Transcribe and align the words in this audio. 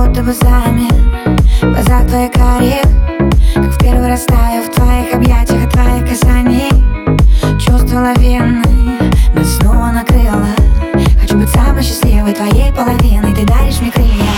будто 0.00 0.22
бы 0.22 0.32
замер 0.32 0.94
В 1.60 1.72
глазах 1.72 2.06
твоих 2.06 2.32
карих 2.32 2.82
Как 3.54 3.66
в 3.66 3.78
первый 3.78 4.08
раз 4.08 4.24
таю 4.24 4.62
в 4.62 4.70
твоих 4.70 5.14
объятиях 5.14 5.64
От 5.64 5.72
твоих 5.72 6.08
касаний. 6.08 6.70
Чувство 7.60 8.00
лавины 8.00 8.64
Нас 9.34 9.56
снова 9.56 9.90
накрыло. 9.92 10.48
Хочу 11.20 11.36
быть 11.36 11.50
самой 11.50 11.82
счастливой 11.82 12.32
твоей 12.32 12.72
половиной. 12.72 13.34
Ты 13.34 13.44
даришь 13.44 13.80
мне 13.80 13.90
крылья. 13.90 14.32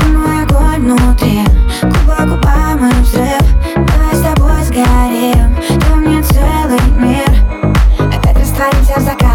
Ты 0.00 0.08
мой 0.08 0.42
огонь 0.42 0.92
внутри. 0.92 1.44
Губа 1.82 2.26
губа 2.26 2.76
мой 2.78 2.92
взрыв. 3.02 3.42
Давай 3.74 4.14
с 4.14 4.20
тобой 4.20 4.62
сгорим. 4.64 5.56
Ты 5.68 5.94
мне 5.94 6.22
целый 6.22 6.80
мир. 6.98 7.30
Опять 7.98 8.38
растворимся 8.38 8.94
в 8.96 9.00
закатах 9.00 9.27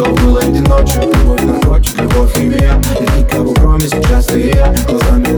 Что 0.00 0.14
было 0.14 0.38
этой 0.38 0.60
ночью? 0.62 1.02
Любовь, 1.02 1.42
наркотик, 1.42 2.00
любовь 2.00 2.38
и 2.38 2.48
вера 2.48 2.80
Никого 3.18 3.52
кроме 3.52 3.82
сейчас 3.82 4.24
ты 4.28 4.46
я 4.46 4.74
Глазами 4.88 5.29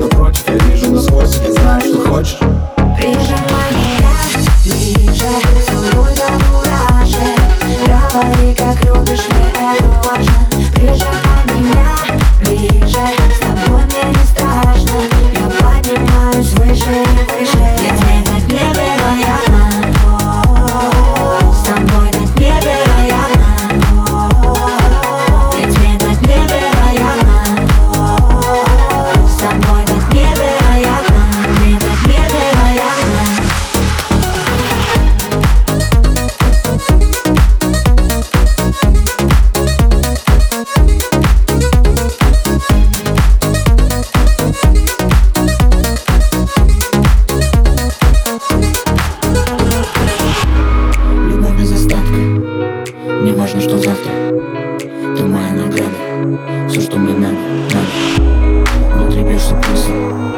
Все, 56.69 56.81
что 56.81 56.99
мне 56.99 57.15
надо, 57.15 57.37
надо. 57.75 58.95
Внутри 58.95 59.23
бьется 59.25 59.57
пульсом 59.57 60.32